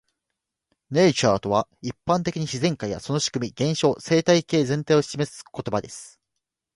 [0.91, 6.19] "Nature" とは、一般的に自然界やその仕組み、現象、生態系全体を指す言葉です。